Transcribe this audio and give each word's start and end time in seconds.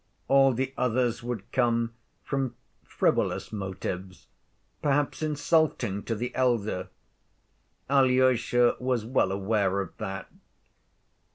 All 0.27 0.51
the 0.51 0.73
others 0.77 1.21
would 1.21 1.51
come 1.51 1.93
from 2.23 2.55
frivolous 2.83 3.51
motives, 3.53 4.25
perhaps 4.81 5.21
insulting 5.21 6.01
to 6.05 6.15
the 6.15 6.33
elder. 6.33 6.87
Alyosha 7.87 8.77
was 8.79 9.05
well 9.05 9.31
aware 9.31 9.79
of 9.79 9.95
that. 9.97 10.27